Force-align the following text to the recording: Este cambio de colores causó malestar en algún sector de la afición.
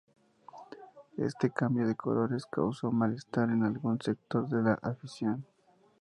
Este 1.19 1.51
cambio 1.51 1.87
de 1.87 1.93
colores 1.93 2.47
causó 2.47 2.91
malestar 2.91 3.51
en 3.51 3.61
algún 3.63 4.01
sector 4.01 4.49
de 4.49 4.63
la 4.63 4.73
afición. 4.81 5.45